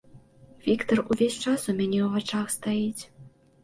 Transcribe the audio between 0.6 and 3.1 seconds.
Віктар увесь час ў мяне ў вачах стаіць.